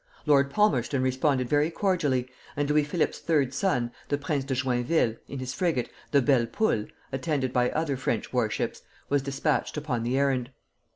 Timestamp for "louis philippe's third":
2.67-3.53